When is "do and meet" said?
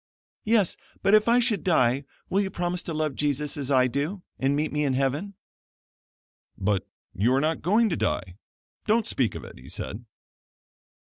3.85-4.71